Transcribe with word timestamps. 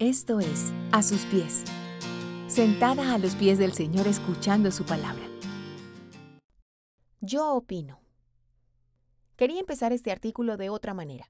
Esto 0.00 0.38
es 0.38 0.72
A 0.92 1.02
sus 1.02 1.24
pies, 1.24 1.64
sentada 2.46 3.14
a 3.14 3.18
los 3.18 3.34
pies 3.34 3.58
del 3.58 3.72
Señor 3.72 4.06
escuchando 4.06 4.70
su 4.70 4.84
palabra. 4.84 5.24
Yo 7.20 7.52
opino. 7.52 7.98
Quería 9.34 9.58
empezar 9.58 9.92
este 9.92 10.12
artículo 10.12 10.56
de 10.56 10.70
otra 10.70 10.94
manera, 10.94 11.28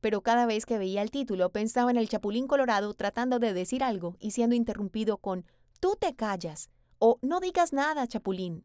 pero 0.00 0.22
cada 0.22 0.46
vez 0.46 0.64
que 0.64 0.78
veía 0.78 1.02
el 1.02 1.10
título 1.10 1.50
pensaba 1.50 1.90
en 1.90 1.98
el 1.98 2.08
Chapulín 2.08 2.46
Colorado 2.46 2.94
tratando 2.94 3.38
de 3.38 3.52
decir 3.52 3.84
algo 3.84 4.16
y 4.18 4.30
siendo 4.30 4.56
interrumpido 4.56 5.18
con 5.18 5.44
Tú 5.78 5.94
te 6.00 6.16
callas 6.16 6.70
o 6.98 7.18
No 7.20 7.40
digas 7.40 7.74
nada, 7.74 8.06
Chapulín. 8.06 8.64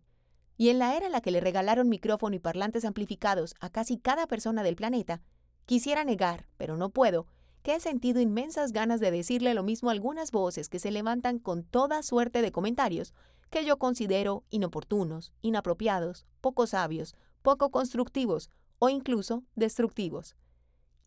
Y 0.55 0.69
en 0.69 0.79
la 0.79 0.95
era 0.95 1.07
en 1.07 1.11
la 1.11 1.19
que 1.19 1.31
le 1.31 1.41
regalaron 1.41 1.89
micrófono 1.89 2.37
y 2.37 2.39
parlantes 2.39 2.85
amplificados 2.85 3.55
a 3.59 3.69
casi 3.71 3.97
cada 3.97 4.25
persona 4.25 4.63
del 4.63 4.77
planeta, 4.77 5.21
quisiera 5.65 6.05
negar, 6.05 6.47
pero 6.55 6.77
no 6.77 6.91
puedo, 6.91 7.27
que 7.63 7.75
he 7.75 7.79
sentido 7.79 8.21
inmensas 8.21 8.71
ganas 8.71 8.99
de 8.99 9.11
decirle 9.11 9.53
lo 9.53 9.63
mismo 9.63 9.89
a 9.89 9.93
algunas 9.93 10.31
voces 10.31 10.69
que 10.69 10.79
se 10.79 10.91
levantan 10.91 11.39
con 11.39 11.63
toda 11.63 12.03
suerte 12.03 12.41
de 12.41 12.51
comentarios 12.51 13.13
que 13.49 13.65
yo 13.65 13.77
considero 13.77 14.43
inoportunos, 14.49 15.33
inapropiados, 15.41 16.25
poco 16.41 16.67
sabios, 16.67 17.15
poco 17.41 17.71
constructivos 17.71 18.49
o 18.79 18.89
incluso 18.89 19.43
destructivos. 19.55 20.35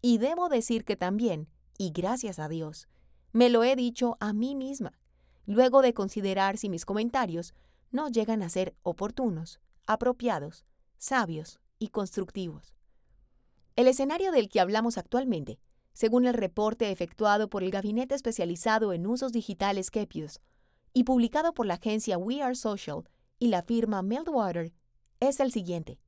Y 0.02 0.18
debo 0.18 0.48
decir 0.48 0.84
que 0.84 0.96
también, 0.96 1.48
y 1.77 1.91
gracias 1.91 2.38
a 2.38 2.48
Dios, 2.48 2.88
me 3.32 3.50
lo 3.50 3.62
he 3.62 3.77
dicho 3.77 4.16
a 4.20 4.32
mí 4.32 4.55
misma, 4.55 4.98
luego 5.46 5.82
de 5.82 5.94
considerar 5.94 6.56
si 6.56 6.69
mis 6.69 6.84
comentarios 6.84 7.55
no 7.91 8.08
llegan 8.08 8.42
a 8.42 8.48
ser 8.48 8.74
oportunos, 8.82 9.60
apropiados, 9.86 10.64
sabios 10.98 11.60
y 11.78 11.88
constructivos. 11.88 12.74
El 13.77 13.88
escenario 13.88 14.32
del 14.32 14.48
que 14.48 14.60
hablamos 14.60 14.98
actualmente 14.98 15.58
según 16.00 16.24
el 16.24 16.32
reporte 16.32 16.90
efectuado 16.90 17.50
por 17.50 17.62
el 17.62 17.70
Gabinete 17.70 18.14
Especializado 18.14 18.95
en 18.95 19.06
Usos 19.06 19.32
Digitales 19.32 19.91
Kepius 19.91 20.41
y 20.95 21.04
publicado 21.04 21.52
por 21.52 21.66
la 21.66 21.74
agencia 21.74 22.16
We 22.16 22.41
Are 22.41 22.55
Social 22.55 23.06
y 23.38 23.48
la 23.48 23.61
firma 23.62 24.00
Meltwater, 24.00 24.72
es 25.20 25.41
el 25.41 25.52
siguiente, 25.52 26.00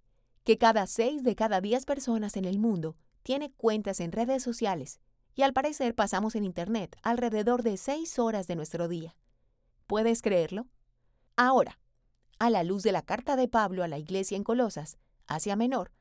que 0.45 0.57
cada 0.57 0.87
seis 0.87 1.25
de 1.25 1.35
cada 1.35 1.61
diez 1.61 1.85
personas 1.85 2.39
en 2.39 2.47
el 2.47 2.59
mundo 2.59 2.97
tiene 3.23 3.53
cuentas 3.53 4.01
en 4.01 4.13
redes 4.13 4.43
sociales 4.43 4.99
y 5.35 5.43
al 5.43 5.53
parecer 5.53 5.95
pasamos 5.95 6.37
en 6.37 6.45
Internet 6.45 6.97
alrededor 7.03 7.63
de 7.63 7.77
seis 7.77 8.19
horas 8.19 8.47
de 8.47 8.57
nuestro 8.57 8.89
día. 8.89 9.15
¿Puedes 9.87 10.23
creerlo? 10.23 10.69
Ahora, 11.37 11.79
a 12.39 12.49
la 12.49 12.65
luz 12.65 12.83
de 12.83 12.93
la 12.93 13.03
carta 13.03 13.37
de 13.37 13.47
Pablo 13.47 13.85
a 13.85 13.89
la 13.89 13.99
iglesia 13.99 14.39
en 14.39 14.43
Colosas, 14.43 14.97
Asia 15.27 15.55
Menor, 15.55 15.93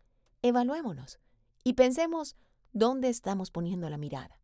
evaluémonos 0.41 1.19
y 1.66 1.73
pensemos 1.73 2.38
¿Dónde 2.73 3.09
estamos 3.09 3.52
poniendo 3.52 3.89
la 3.89 3.97
mirada? 3.97 4.39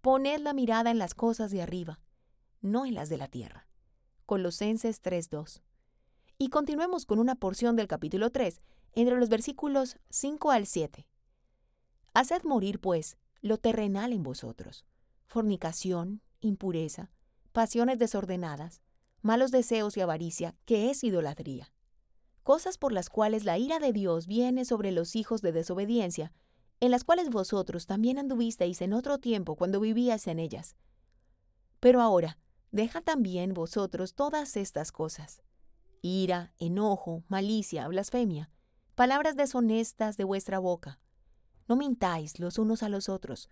Poned 0.00 0.40
la 0.40 0.52
mirada 0.52 0.90
en 0.90 0.98
las 0.98 1.14
cosas 1.14 1.52
de 1.52 1.62
arriba, 1.62 2.00
no 2.60 2.86
en 2.86 2.94
las 2.94 3.08
de 3.08 3.18
la 3.18 3.28
tierra. 3.28 3.68
Colosenses 4.26 5.00
3.2. 5.00 5.62
Y 6.38 6.48
continuemos 6.48 7.06
con 7.06 7.20
una 7.20 7.36
porción 7.36 7.76
del 7.76 7.86
capítulo 7.86 8.30
3, 8.30 8.60
entre 8.94 9.16
los 9.16 9.28
versículos 9.28 9.96
5 10.10 10.50
al 10.50 10.66
7. 10.66 11.06
Haced 12.14 12.42
morir, 12.42 12.80
pues, 12.80 13.16
lo 13.42 13.58
terrenal 13.58 14.12
en 14.12 14.24
vosotros, 14.24 14.84
fornicación, 15.28 16.20
impureza, 16.40 17.12
pasiones 17.52 18.00
desordenadas, 18.00 18.82
malos 19.20 19.52
deseos 19.52 19.96
y 19.96 20.00
avaricia, 20.00 20.56
que 20.64 20.90
es 20.90 21.04
idolatría. 21.04 21.72
Cosas 22.42 22.76
por 22.76 22.92
las 22.92 23.08
cuales 23.08 23.44
la 23.44 23.56
ira 23.56 23.78
de 23.78 23.92
Dios 23.92 24.26
viene 24.26 24.64
sobre 24.64 24.90
los 24.90 25.14
hijos 25.14 25.42
de 25.42 25.52
desobediencia, 25.52 26.32
en 26.82 26.90
las 26.90 27.04
cuales 27.04 27.30
vosotros 27.30 27.86
también 27.86 28.18
anduvisteis 28.18 28.82
en 28.82 28.92
otro 28.92 29.18
tiempo 29.18 29.54
cuando 29.54 29.78
vivíais 29.78 30.26
en 30.26 30.40
ellas. 30.40 30.74
Pero 31.78 32.02
ahora, 32.02 32.38
deja 32.72 33.00
también 33.00 33.54
vosotros 33.54 34.14
todas 34.14 34.56
estas 34.56 34.90
cosas. 34.90 35.44
Ira, 36.00 36.52
enojo, 36.58 37.22
malicia, 37.28 37.86
blasfemia, 37.86 38.50
palabras 38.96 39.36
deshonestas 39.36 40.16
de 40.16 40.24
vuestra 40.24 40.58
boca. 40.58 40.98
No 41.68 41.76
mintáis 41.76 42.40
los 42.40 42.58
unos 42.58 42.82
a 42.82 42.88
los 42.88 43.08
otros, 43.08 43.48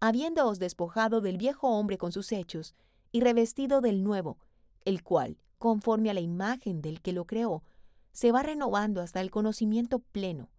habiéndoos 0.00 0.58
despojado 0.58 1.20
del 1.20 1.38
viejo 1.38 1.68
hombre 1.68 1.98
con 1.98 2.10
sus 2.10 2.32
hechos, 2.32 2.74
y 3.12 3.20
revestido 3.20 3.80
del 3.80 4.02
nuevo, 4.02 4.38
el 4.84 5.04
cual, 5.04 5.38
conforme 5.56 6.10
a 6.10 6.14
la 6.14 6.20
imagen 6.20 6.82
del 6.82 7.00
que 7.00 7.12
lo 7.12 7.26
creó, 7.26 7.62
se 8.10 8.32
va 8.32 8.42
renovando 8.42 9.00
hasta 9.00 9.20
el 9.20 9.30
conocimiento 9.30 10.00
pleno 10.00 10.51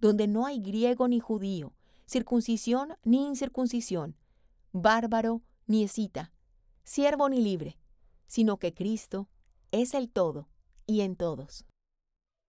donde 0.00 0.26
no 0.26 0.46
hay 0.46 0.60
griego 0.60 1.08
ni 1.08 1.20
judío, 1.20 1.74
circuncisión 2.06 2.96
ni 3.04 3.26
incircuncisión, 3.26 4.16
bárbaro 4.72 5.42
ni 5.66 5.84
escita, 5.84 6.32
siervo 6.84 7.28
ni 7.28 7.40
libre, 7.40 7.78
sino 8.26 8.58
que 8.58 8.74
Cristo 8.74 9.28
es 9.70 9.94
el 9.94 10.10
todo 10.10 10.48
y 10.86 11.02
en 11.02 11.16
todos. 11.16 11.66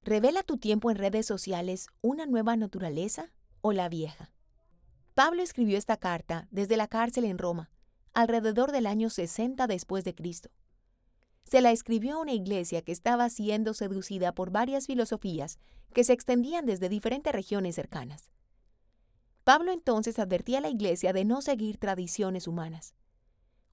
¿Revela 0.03 0.41
tu 0.41 0.57
tiempo 0.57 0.89
en 0.89 0.97
redes 0.97 1.28
sociales 1.28 1.88
una 2.01 2.25
nueva 2.25 2.56
naturaleza 2.56 3.31
o 3.62 3.72
la 3.72 3.88
vieja? 3.88 4.31
Pablo 5.13 5.44
escribió 5.44 5.78
esta 5.78 5.97
carta 5.97 6.47
desde 6.50 6.78
la 6.78 6.88
cárcel 6.88 7.25
en 7.25 7.38
Roma, 7.38 7.69
alrededor 8.13 8.72
del 8.72 8.88
año 8.88 9.09
60 9.09 9.68
después 9.68 10.03
de 10.03 10.16
Cristo. 10.16 10.50
Se 11.44 11.62
la 11.62 11.72
escribió 11.72 12.16
a 12.16 12.22
una 12.22 12.34
iglesia 12.34 12.81
que 12.81 12.91
estaba 12.91 13.29
siendo 13.29 13.74
seducida 13.74 14.34
por 14.34 14.52
varias 14.52 14.88
filosofías 14.88 15.59
que 15.94 16.03
se 16.03 16.13
extendían 16.13 16.66
desde 16.66 16.90
diferentes 16.90 17.34
regiones 17.34 17.75
cercanas. 17.75 18.31
Pablo 19.44 19.72
entonces 19.72 20.19
advertía 20.19 20.59
a 20.59 20.62
la 20.62 20.69
iglesia 20.69 21.13
de 21.13 21.25
no 21.25 21.41
seguir 21.41 21.78
tradiciones 21.78 22.47
humanas. 22.47 22.94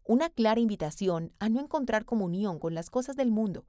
Una 0.05 0.31
clara 0.31 0.61
invitación 0.61 1.33
a 1.39 1.49
no 1.49 1.61
encontrar 1.61 2.05
comunión 2.05 2.59
con 2.59 2.75
las 2.75 2.89
cosas 2.89 3.17
del 3.17 3.31
mundo 3.31 3.67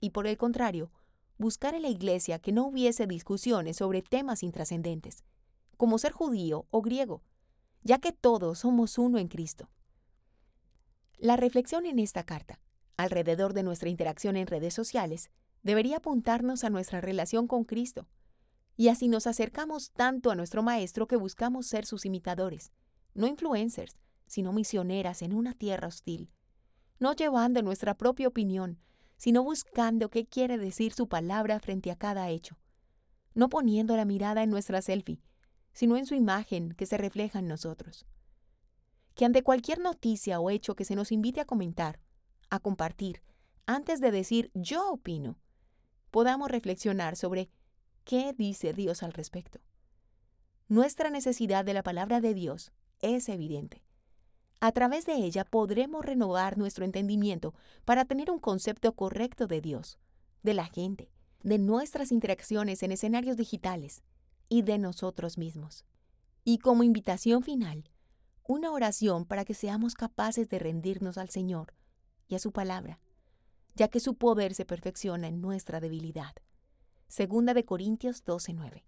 y, 0.00 0.10
por 0.10 0.26
el 0.26 0.36
contrario, 0.36 0.92
buscar 1.38 1.74
en 1.74 1.82
la 1.82 1.88
iglesia 1.88 2.38
que 2.38 2.52
no 2.52 2.66
hubiese 2.66 3.06
discusiones 3.06 3.78
sobre 3.78 4.02
temas 4.02 4.42
intrascendentes, 4.42 5.24
como 5.76 5.98
ser 5.98 6.12
judío 6.12 6.66
o 6.70 6.82
griego, 6.82 7.22
ya 7.82 7.98
que 7.98 8.12
todos 8.12 8.58
somos 8.58 8.98
uno 8.98 9.18
en 9.18 9.28
Cristo. 9.28 9.70
La 11.16 11.36
reflexión 11.36 11.86
en 11.86 11.98
esta 11.98 12.24
carta, 12.24 12.60
alrededor 12.98 13.54
de 13.54 13.62
nuestra 13.62 13.88
interacción 13.88 14.36
en 14.36 14.46
redes 14.46 14.74
sociales, 14.74 15.30
debería 15.62 15.98
apuntarnos 15.98 16.64
a 16.64 16.70
nuestra 16.70 17.00
relación 17.00 17.46
con 17.46 17.64
Cristo. 17.64 18.06
Y 18.76 18.88
así 18.88 19.08
nos 19.08 19.26
acercamos 19.26 19.92
tanto 19.92 20.30
a 20.30 20.34
nuestro 20.34 20.62
Maestro 20.62 21.06
que 21.06 21.16
buscamos 21.16 21.66
ser 21.66 21.86
sus 21.86 22.04
imitadores, 22.04 22.72
no 23.14 23.26
influencers, 23.26 23.96
sino 24.26 24.52
misioneras 24.52 25.22
en 25.22 25.32
una 25.32 25.54
tierra 25.54 25.88
hostil, 25.88 26.30
no 26.98 27.14
llevando 27.14 27.62
nuestra 27.62 27.94
propia 27.94 28.28
opinión, 28.28 28.78
sino 29.16 29.42
buscando 29.42 30.10
qué 30.10 30.26
quiere 30.26 30.58
decir 30.58 30.92
su 30.92 31.08
palabra 31.08 31.60
frente 31.60 31.90
a 31.90 31.96
cada 31.96 32.28
hecho, 32.30 32.58
no 33.34 33.48
poniendo 33.48 33.96
la 33.96 34.04
mirada 34.04 34.42
en 34.42 34.50
nuestra 34.50 34.82
selfie, 34.82 35.22
sino 35.72 35.96
en 35.96 36.06
su 36.06 36.14
imagen 36.14 36.72
que 36.72 36.86
se 36.86 36.98
refleja 36.98 37.38
en 37.38 37.46
nosotros. 37.46 38.06
Que 39.14 39.24
ante 39.24 39.42
cualquier 39.42 39.78
noticia 39.78 40.40
o 40.40 40.50
hecho 40.50 40.74
que 40.74 40.84
se 40.84 40.96
nos 40.96 41.12
invite 41.12 41.40
a 41.40 41.44
comentar, 41.44 42.00
a 42.50 42.60
compartir, 42.60 43.22
antes 43.66 44.00
de 44.00 44.10
decir 44.10 44.50
yo 44.54 44.90
opino, 44.90 45.38
podamos 46.10 46.50
reflexionar 46.50 47.16
sobre 47.16 47.50
qué 48.04 48.32
dice 48.32 48.72
Dios 48.72 49.02
al 49.02 49.12
respecto. 49.12 49.60
Nuestra 50.68 51.10
necesidad 51.10 51.64
de 51.64 51.74
la 51.74 51.82
palabra 51.82 52.20
de 52.20 52.34
Dios 52.34 52.72
es 53.00 53.28
evidente. 53.28 53.82
A 54.60 54.72
través 54.72 55.06
de 55.06 55.14
ella 55.14 55.44
podremos 55.44 56.04
renovar 56.04 56.58
nuestro 56.58 56.84
entendimiento 56.84 57.54
para 57.84 58.04
tener 58.04 58.30
un 58.30 58.38
concepto 58.38 58.94
correcto 58.94 59.46
de 59.46 59.60
Dios, 59.60 59.98
de 60.42 60.54
la 60.54 60.66
gente, 60.66 61.10
de 61.42 61.58
nuestras 61.58 62.10
interacciones 62.10 62.82
en 62.82 62.92
escenarios 62.92 63.36
digitales 63.36 64.02
y 64.48 64.62
de 64.62 64.78
nosotros 64.78 65.38
mismos. 65.38 65.84
Y 66.44 66.58
como 66.58 66.82
invitación 66.82 67.42
final, 67.42 67.88
una 68.44 68.72
oración 68.72 69.26
para 69.26 69.44
que 69.44 69.54
seamos 69.54 69.94
capaces 69.94 70.48
de 70.48 70.58
rendirnos 70.58 71.18
al 71.18 71.28
Señor 71.28 71.74
y 72.28 72.34
a 72.34 72.38
su 72.38 72.52
palabra 72.52 73.00
ya 73.78 73.88
que 73.88 74.00
su 74.00 74.16
poder 74.16 74.54
se 74.54 74.66
perfecciona 74.66 75.28
en 75.28 75.40
nuestra 75.40 75.80
debilidad. 75.80 76.34
Segunda 77.06 77.54
de 77.54 77.64
Corintios 77.64 78.24
12:9. 78.24 78.84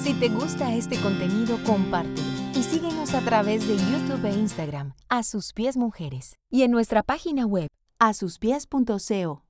Si 0.00 0.12
te 0.14 0.28
gusta 0.28 0.74
este 0.74 1.00
contenido, 1.00 1.56
compártelo 1.64 2.26
y 2.54 2.62
síguenos 2.62 3.14
a 3.14 3.20
través 3.20 3.66
de 3.66 3.76
YouTube 3.76 4.26
e 4.26 4.32
Instagram, 4.32 4.94
a 5.08 5.22
sus 5.22 5.52
pies 5.52 5.76
mujeres, 5.76 6.36
y 6.50 6.62
en 6.64 6.72
nuestra 6.72 7.02
página 7.02 7.46
web, 7.46 7.68
a 7.98 8.08
asuspies.co. 8.08 9.44